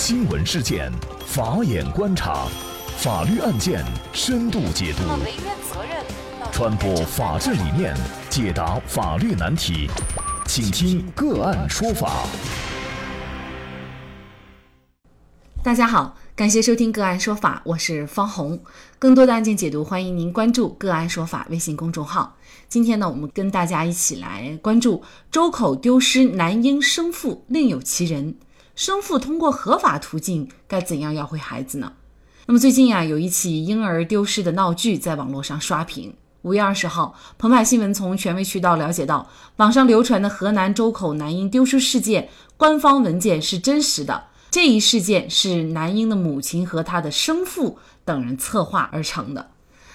[0.00, 0.92] 新闻事件，
[1.26, 2.46] 法眼观察，
[2.98, 5.02] 法律案件深度解读，
[6.52, 7.96] 传播法治理念，
[8.30, 9.90] 解答法律难题，
[10.46, 12.24] 请听个案说法。
[15.64, 18.62] 大家好，感谢收听个案说法，我是方红。
[19.00, 22.36] 更多的案件解读，欢迎您关注个案说法微信公众号。
[22.68, 25.02] 今天呢，我们跟大家一起来关注
[25.32, 28.36] 周口丢失男婴生父，另有其人。
[28.78, 31.94] 生父通过合法途径该怎样要回孩子呢？
[32.46, 36.14] 那么最近呀，有一起婴儿丢失的闹剧在网络上刷屏。
[36.42, 44.26] 五月二十号，澎湃新闻从权威渠道了解到，网上流传的河南周口男婴丢失事件官方文件是真实的。
[44.48, 49.50] 这一事件是男婴的母亲和他的生父等人策划而成的。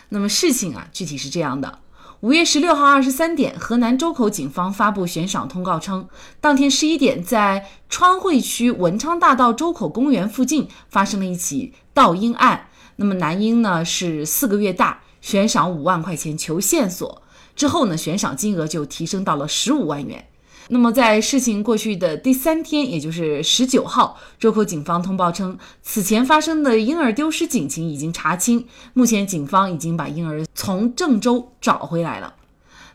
[0.10, 1.80] 那么事情啊，具体是这样的。
[2.24, 6.08] 五月十六号二十三点，河南周口警方发布悬赏通告称，
[6.40, 12.68] 当天十一点，在川汇区文昌大道周口公园附近发生了一起盗婴案。
[12.96, 17.22] 那么男婴呢是四个月大，悬赏五万块钱求线索。
[17.58, 20.30] 之后呢，悬赏金额就提升到了十五万元。
[20.70, 32.36] 那么，在事情过去的第三天，也就是十九号，周口警方通报称，此前发生的婴儿丢失警情已经查清，目前警方已经把婴儿从郑州找回来了。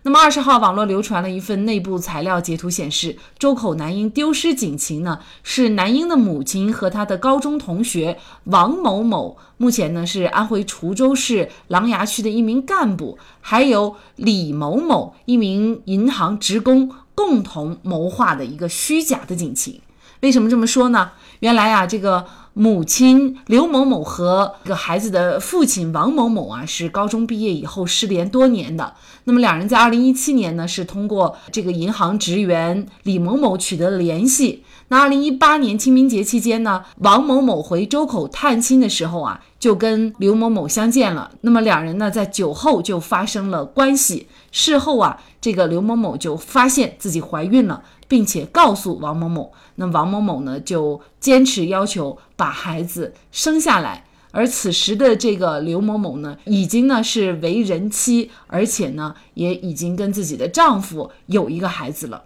[0.03, 16.91] 那么二十号，网络流传了一份内部材料截图，显示周口男婴丢失警情呢，是男婴的母亲和他的高中同学王某某，目前呢是安徽滁州市琅琊区的一名干部，还有李某某，一名银行职工。
[17.19, 19.81] 共同谋划的一个虚假的警情，
[20.21, 21.11] 为什么这么说呢？
[21.41, 22.25] 原来啊，这个
[22.59, 28.95] 母亲刘某某和这个孩子的父亲王某某啊，是高中毕业以后失联多年的。
[29.25, 34.65] 那么两人在二零一七年呢，是通过这个银行职员李某某取得联系。
[34.89, 41.31] 那二零一八年清明节期间呢，王某某回周口探亲的时候啊，就跟刘某某相见了。
[41.43, 44.27] 那么两人呢，在酒后就发生了关系。
[44.51, 45.21] 事后啊。
[45.41, 49.53] 这个刘某某就发现自己怀孕了，并且告诉王某某。
[49.77, 54.05] 那王某某呢，就坚持要求把孩子生下来。
[54.31, 62.25] 而此时的这个刘某某呢，已经呢是为人妻，而且呢也已经跟自己的丈夫有一个孩子了。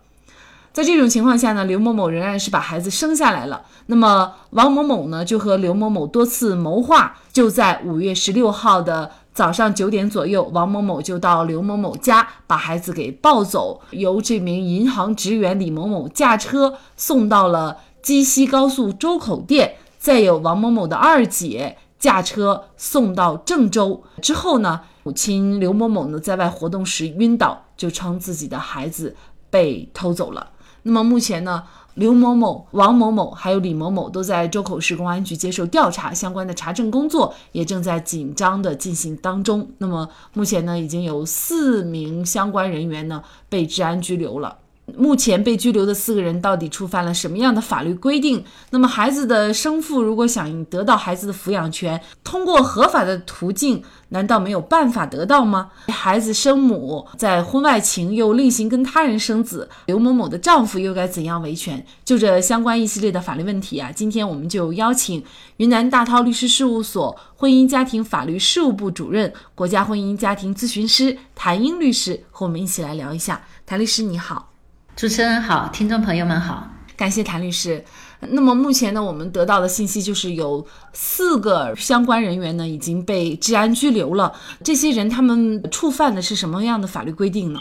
[0.73, 3.63] 在这种情况下呢，刘某某仍然是把孩子生下来了。
[3.87, 9.13] 那么王某某呢，就和刘某某多次谋划，就在五月十六号的。
[9.35, 24.03] 早上九点左右，王某某就到刘某某家把孩子给抱走，由这名银行职员李某某驾车送到了鸡西高速周口店，再有王某某的二姐驾车送到郑州。
[24.21, 29.15] 之后呢，母亲刘某某呢在外活动时晕倒，就称自己的孩子
[29.49, 30.51] 被偷走了。
[30.83, 31.63] 那么目前呢？
[31.95, 39.71] 刘某某、王某某还有李某某都在周口市公安局接受调查，相关的查证工作也正在紧张的进行当中。
[39.77, 44.57] 那么目前呢，已经有四名相关人员呢被治安拘留了。
[44.97, 48.45] 目前被拘留的四个人到底触犯了什么样的法律规定？
[48.71, 55.71] 那么孩子的生父如果想得到孩子的抚养权，通过合法的途径，难道没有办法得到吗？
[55.89, 61.85] 孩子生母在婚外情又另行跟他人生子，刘某某的丈夫又该怎样维权？
[62.05, 65.23] 就这相关一系列的法律问题啊，今天我们就邀请
[65.57, 73.43] 云南大韬律师事务所婚姻家庭法律事务部主任、国家婚姻家庭咨询师谭英律师和我们一起来聊一下。
[73.67, 74.52] 谭律师你好。
[74.95, 77.83] 主持人好，听众朋友们好，感谢谭律师。
[78.21, 84.33] 那么目前呢，我们得到的信息就是有四个相关人员呢已经被治安拘留了。
[84.63, 87.61] 这些人他们触犯的是什么样的法律规定呢？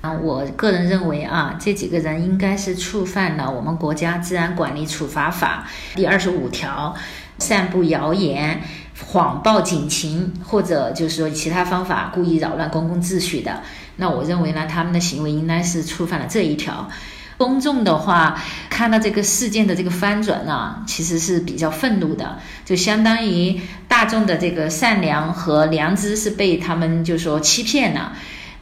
[0.00, 6.94] 啊，我个人认为啊，这几个人应该是触犯了我们国家治安管理处罚法第二十五条，
[7.38, 8.62] 散布谣言、
[9.10, 13.62] 谎报警情或者就是说其他方法故意扰乱公共秩序的。
[13.96, 16.88] 那我认为呢，他们的行为应该是触犯了这一条。
[17.36, 18.40] 公众的话
[18.70, 28.12] 看到这个事件的这个翻转呢，其实是比较愤怒的，就相当于大众的这个善良和良知是被他们就说欺骗了。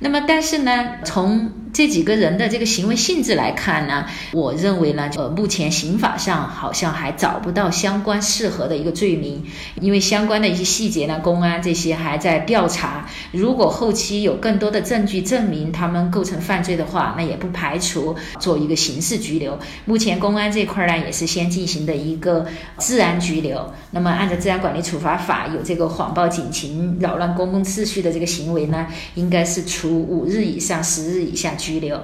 [0.03, 9.45] 那么，但是呢，从这几个人的这个行为性质来看呢，我认为呢，呃，目前刑法上好像还找不到相关适合的一个罪名，
[9.81, 13.07] 因为相关的一些细节呢，公安这些还在调查。
[13.31, 19.57] 如果后期有更多的证据证明他们构成犯罪的话，那也不排除做一个刑事拘留。
[19.85, 22.45] 目前公安这块呢，也是先进行的一个
[22.79, 23.73] 治安拘留。
[23.93, 29.92] 那么，按照治安管理处罚法，有这个谎报警情、扰乱公共秩序的这个行为呢，应该是处。
[29.95, 32.03] 五日以上十日以下拘留。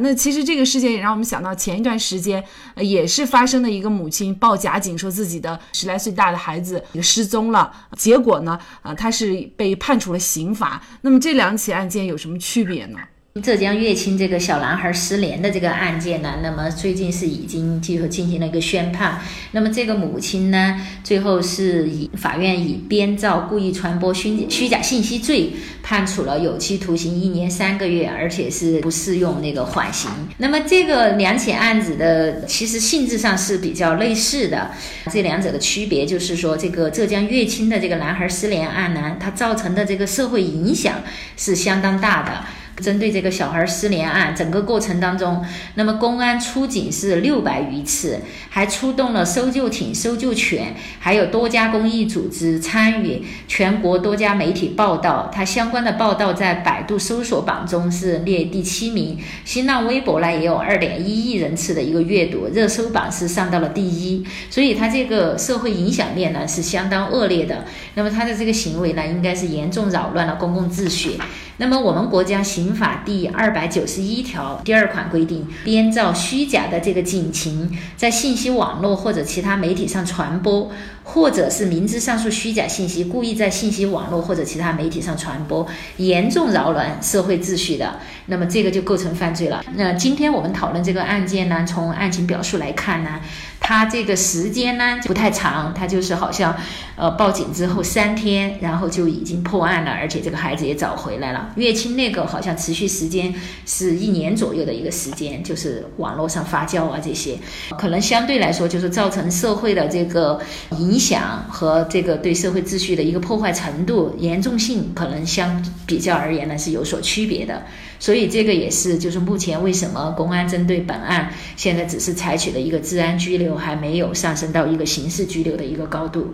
[0.00, 2.44] 那其实这个事件也让我们想到前一段时间，
[2.76, 10.80] 也是发生的一个母亲报假警，说自己的十来岁大的孩子失踪了，结果呢，啊，他是被判处了刑罚。
[11.00, 12.98] 那么这两起案件有什么区别呢？
[13.42, 19.20] 浙江乐清这个小男孩失联的这个案件呢，那么最近是已经就进行了一个宣判。
[19.52, 25.52] 那么这个母亲呢，最后是以法院以编造、故意传播虚虚假信息罪
[25.82, 30.10] 判处了有期徒刑一年三个月，而且是不适用那个缓刑。
[30.38, 34.70] 那么这个两起案子的其实性质上是比较类似的，
[35.10, 41.02] 这两者的区别就是说，这个浙江乐清的这个男孩失联案呢，它造成的这个社会影响
[41.36, 42.44] 是相当大的。
[42.80, 45.44] 针对这个小孩失联案，整个过程当中，
[45.74, 55.30] 那么公安出警是六百余次，还出动了搜救艇、搜救犬，还有多家公益组织参与，全国多家媒体报道。
[55.32, 64.24] 它相关的报道在百度搜索榜中是列第七名，新浪微博呢也有二点一亿人次的一个阅读，热搜榜是上到了第一。
[64.48, 67.64] 所以它这个社会影响面呢是相当恶劣的。
[67.94, 71.18] 那么他的这个行为呢，应该是严重扰乱了公共秩序。
[71.60, 80.70] 那么我们国家刑法第二百九十一条第二款规定，编造虚假的这个警情，在信息网络或者其他媒体上传播，
[81.02, 85.66] 或者是明知上述虚假信息，故意在信息网络或者其他媒体上传播，
[85.96, 89.64] 严重扰乱社会秩序的，那么这个就构成犯罪了。
[89.74, 93.20] 那今天我们讨论这个案件呢，从案情表述来看呢。
[93.68, 96.56] 他这个时间呢不太长，他就是好像，
[96.96, 101.52] 呃，报警之后三天，然后就已经破案了，而且这个孩子也找回来了。
[101.56, 103.34] 乐清那个好像持续时间
[103.66, 107.36] 是一年左右的一个时间，就是网络上发酵啊这些，
[107.76, 110.40] 可能相对来说就是造成社会的这个
[110.78, 117.64] 影响和这个对社会秩序的一个破坏程度严重性，可能相比较而言呢是有所区别的。
[118.00, 123.57] 所以这个也是就是目前为什么公安针对本案现在只是采取了一个治安拘留。
[123.58, 126.32] 还没有上升到一个刑事拘留的一个高度，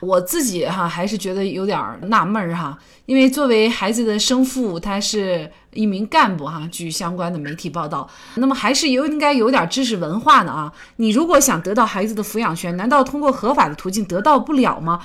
[0.00, 10.72] 我自己哈还是觉得有点纳闷儿哈，因为作为孩子的生父，他是一名干部哈，据相关的媒体报道，那么还是有应该有点知识文化的啊。
[10.96, 15.00] 你如果想得到孩子的抚养权，难道通过合法的途径得到不了吗？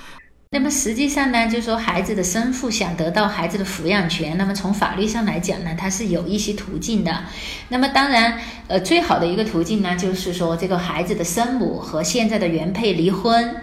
[0.54, 7.24] 那么实际上呢，就是说孩子的生父想得到孩子的抚养权，那么从法律上来讲呢，它是有一些途径的。
[7.70, 8.38] 那么当然，
[8.68, 13.56] 呃，最好的一个途径呢，就是说这个孩子的生母和现在的原配离婚。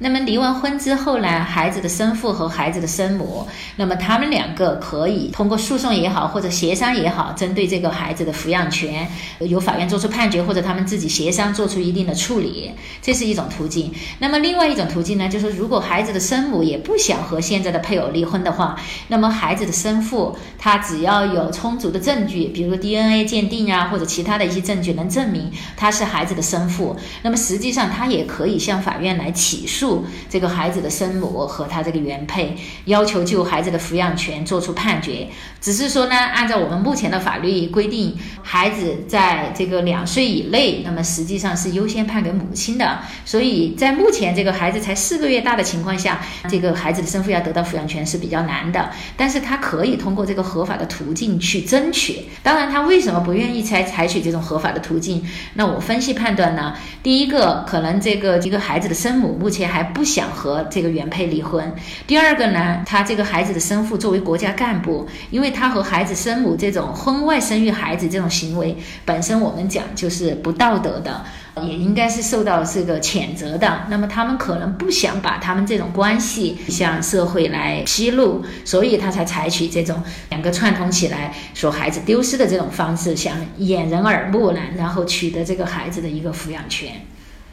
[0.00, 3.46] 那么离完婚之后呢，孩子的生父和孩子的生母，
[3.76, 9.08] 那么他们两个可以通过诉讼也好，或者协商也好，针对这个孩子的抚养权，
[9.40, 12.70] 由法院作出判决，或者他们自己协商做出一定的处理，
[13.02, 13.92] 这是一种途径。
[14.20, 29.87] 那么另外一种途径呢，就是如果孩子的生母也不想和现在的配偶离婚的话，那么孩子的生父他只要有充足的证据，比如 DNA 鉴定啊，或者其他的一些证据能证明他是孩子的生父，那么实际上他也可以向法院来起诉。
[30.28, 35.26] 这个孩子的生母和他这个原配要求就孩子的抚养权作出判决，
[35.60, 43.00] 只是说呢，按照我们目前的法律规定，孩子在这个两岁以内，那么实际上是优先判给母亲的。
[43.24, 48.90] 所以在目前这个孩子才四个月大的情况下，这个孩子的生父要得到抚养权是比较难的。
[49.16, 52.26] 但是他可以通过这个合法的途径去争取。
[52.42, 55.24] 当然，他为什么不愿意采采取这种合法的途径？
[55.54, 59.77] 那我分析判断呢，第一个可能这个一个孩子的生母目前还。
[59.78, 61.72] 还不想和这个原配离婚。
[62.04, 71.24] 第二个呢，他这个孩子的生父作为国家干部，因为他和孩子生母这种婚外生育孩子这种行为本身，我们讲就是不道德的，
[71.62, 73.82] 也应该是受到这个谴责的。
[73.88, 86.90] 那么他们可能不想把他们这种关系向社会来披露，所以他才采取这种两个串通起来说孩子丢失的这种方式，想掩人耳目呢，然后取得这个孩子的一个抚养权。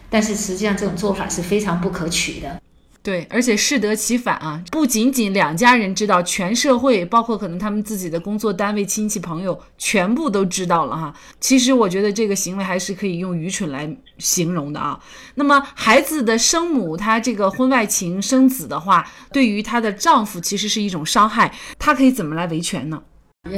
[0.10, 2.62] 但是实际上，这种做法是非常不可取的。
[3.04, 4.60] 对，而且适得其反啊！
[4.72, 11.14] 不仅仅两家人知道，全社会，包括可能他们自己的工作单位、亲戚朋友，全部都知道了哈。
[11.40, 15.00] 其实我觉得这个行为还是可以用愚蠢来形容的啊。
[15.36, 23.04] 那么孩子的生母，她这个婚外情生子的话，对于她的丈夫其实是一种伤害，她可以怎么来维权呢？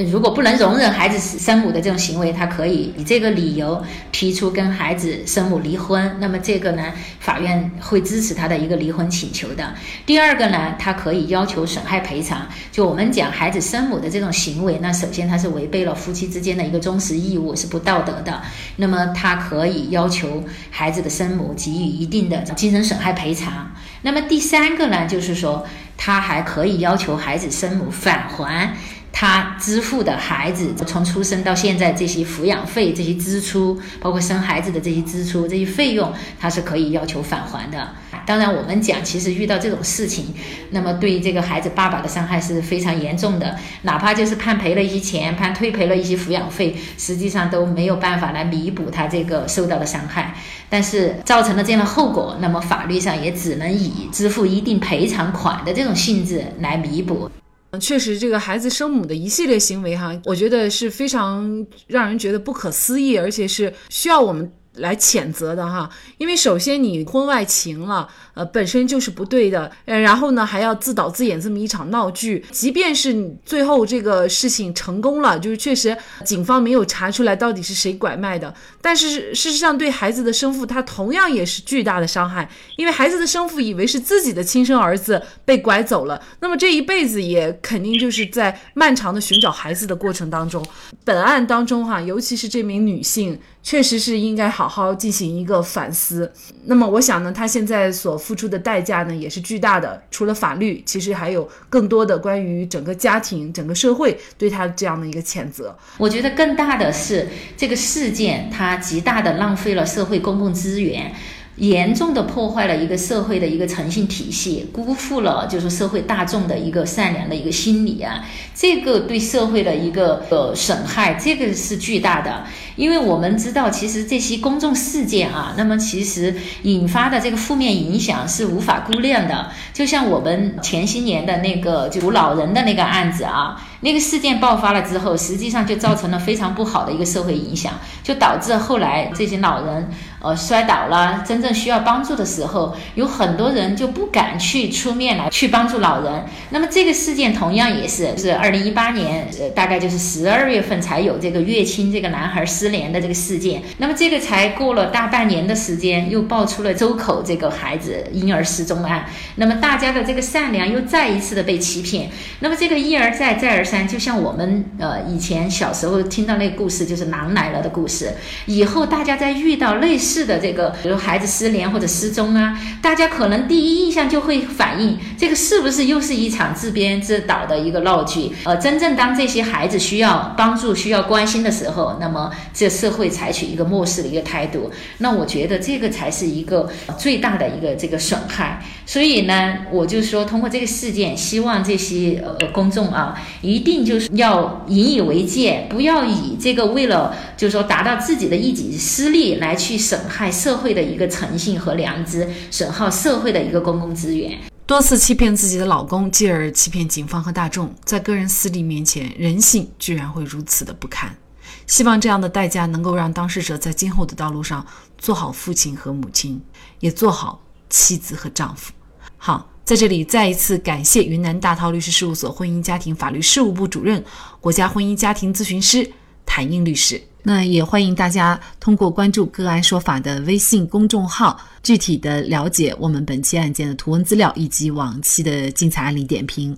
[0.10, 6.14] 如果不能容忍孩子生母的这种行为，他可以以这个理由提出跟孩子生母离婚。
[6.20, 6.92] 那么这个呢，
[7.22, 9.74] 法院会支持他的一个离婚请求的。
[10.06, 12.46] 第二个呢，他可以要求损害赔偿。
[12.70, 18.42] 就我们讲孩子生母的这种行为，那首先他是违背了夫妻之间的一个忠实义务，是不道德的。
[18.76, 23.72] 那么他可以要求孩子的生母给予一定的精神损害赔偿。
[24.02, 25.66] 那么第三个呢，就是说
[25.96, 28.76] 他还可以要求孩子生母返还。
[29.20, 37.90] 他支付的孩子从出生到现在这些抚养费、这些支出，包括生孩子的这些支出、这些费用，他是可以要求返还的。
[38.28, 40.26] 当然，我们讲，其实遇到这种事情，
[40.70, 50.36] 那么对于这个孩子爸爸的伤害是非常严重的，哪怕就是判赔了一些钱，判退赔了一些抚养费，实际上都没有办法来弥补他这个受到的伤害。
[50.70, 57.32] 但是造成了这样的后果，那么法律上也只能以支付一定赔偿款的这种性质来弥补。
[57.80, 64.52] 确实，这个孩子生母的一系列行为，哈，我觉得是非常让人觉得不可思议，而且是需要我们。
[64.78, 90.66] 来谴责的哈，因为首先你婚外情了，呃，本身就是不对的，呃，然后呢还要自导自演这么一场闹剧，即便是你最后这个事情成功了，就是确实警方没有查出来到底是谁拐卖的，但是事实上对孩子的生父他同样也是巨大的伤害，因为孩子的生父以为是自己的亲生儿子被拐走了，那么这一辈子也肯定就是在漫长的寻找孩子的过程当中，
[91.04, 93.40] 本案当中哈，尤其是这名女性。
[93.68, 96.32] 确实是应该好好进行一个反思。
[96.68, 100.02] 那么，我想呢，他现在所付出的代价呢，也是巨大的。
[100.10, 105.78] 除了法律，其实还有更多的关于整个家庭、整个社会对他这样的一个谴责。
[105.98, 111.14] 我觉得更大的是这个事件，它极大的浪费了社会公共资源。
[111.58, 118.24] 严重的破坏了一个社会的一个诚信体系，辜负了就是社会大众的一个善良的一个心理啊，
[118.54, 122.44] 这个对社会的一个呃损害，这个是巨大的。
[122.76, 129.50] 因为我们知道，其实这些公众事件啊，那么其实引发的这个负面影响是无法估量的。
[129.74, 133.67] 就像我们前些年的那个就老人的那个案子啊。
[133.82, 139.88] 那个事件爆发了之后，实际上就造成了非常不好的一个社会影响，就导致后来这些老人
[140.20, 146.26] 呃摔倒了，真正需要帮助的时候，有很多人就不敢去出面来去帮助老人。
[146.50, 153.62] 那么这个事件同样也是，是二零一八年呃大概就是十二月份才有这个乐清这个男孩失联的这个事件。
[153.78, 159.06] 那么这个才过了大半年的时间，又爆出了周口这个孩子婴儿失踪案。
[159.36, 162.10] 那么大家的这个善良又再一次的被欺骗。
[162.40, 163.67] 那么这个一而再再而。
[163.68, 168.14] 三就像我们呃以前小时候听到那个故事，就是狼来了的故事。
[168.46, 178.32] 以后大家在遇到类似的这个，比如孩子失联或者失踪啊，大家可能第一印象就会反映这个是不是又是一场自编自导的一个闹剧？
[178.46, 188.64] 呃，真正当这些孩子需要帮助、需要关心的时候，那么这社会采取一个漠视的一个态度，那我觉得这个才是一个最大的一个这个损害。
[188.86, 193.57] 所以呢，我就说通过这个事件，希望这些呃公众啊一。
[193.58, 204.38] 一定就是要引以为戒，不要以这个为了就是说达到自己的一己私利来去损害社会的一个诚信和良知，损耗社会的一个公共资源。
[204.68, 211.18] 多次欺骗自己的老公，继而欺骗警方和大众，在个人私利面前，人性居然会如此的不堪。
[211.66, 214.64] 希望这样的代价能够让当事者在今后的道路上
[215.00, 216.40] 做好父亲和母亲，
[216.80, 218.72] 也做好妻子和丈夫。
[219.18, 219.50] 好。
[219.68, 224.02] 在这里，再一次感谢云南大韬律师事务所婚姻家庭法律事务部主任、
[224.40, 225.86] 国家婚姻家庭咨询师
[226.26, 227.02] 谭英律师。
[227.24, 236.58] 那也欢迎大家通过关注“个案说法”的微信公众号，具体的了解我们本期案件的图文资料以及往期的精彩案例点评。